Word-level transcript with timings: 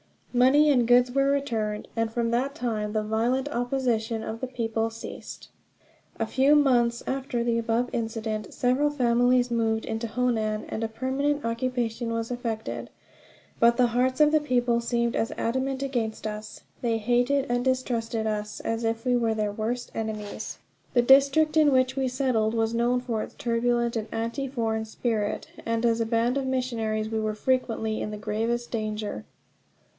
Money 0.33 0.71
and 0.71 0.87
goods 0.87 1.11
were 1.11 1.29
returned, 1.29 1.87
and 1.95 2.11
from 2.11 2.31
that 2.31 2.55
time 2.55 2.93
the 2.93 3.03
violent 3.03 3.47
opposition 3.49 4.23
of 4.23 4.39
the 4.39 4.47
people 4.47 4.89
ceased. 4.89 5.49
A 6.19 6.25
few 6.25 6.55
months 6.55 7.03
after 7.05 7.43
the 7.43 7.59
above 7.59 7.89
incident 7.93 8.51
several 8.51 8.89
families 8.89 9.51
moved 9.51 9.85
into 9.85 10.07
Honan, 10.07 10.65
and 10.69 10.83
a 10.83 10.87
permanent 10.87 11.45
occupation 11.45 12.13
was 12.13 12.31
effected; 12.31 12.89
but 13.59 13.75
the 13.77 13.87
hearts 13.87 14.21
of 14.21 14.31
the 14.31 14.39
people 14.39 14.79
seemed 14.79 15.15
as 15.15 15.33
adamant 15.37 15.83
against 15.83 16.25
us. 16.25 16.61
They 16.81 16.97
hated 16.97 17.45
and 17.49 17.63
distrusted 17.63 18.25
us 18.25 18.59
as 18.61 18.83
if 18.83 19.03
we 19.05 19.17
were 19.17 19.35
their 19.35 19.51
worst 19.51 19.91
enemies. 19.93 20.57
The 20.93 21.03
district 21.03 21.57
in 21.57 21.71
which 21.73 21.95
we 21.97 22.07
settled 22.07 22.55
was 22.55 22.73
known 22.73 23.01
for 23.01 23.21
its 23.21 23.35
turbulent 23.35 23.95
and 23.97 24.07
anti 24.13 24.47
foreign 24.47 24.85
spirit, 24.85 25.49
and 25.63 25.85
as 25.85 25.99
a 26.01 26.05
band 26.07 26.37
of 26.37 26.47
missionaries 26.47 27.09
we 27.09 27.19
were 27.19 27.35
frequently 27.35 28.01
in 28.01 28.09
the 28.11 28.17
gravest 28.17 28.71
danger. 28.71 29.25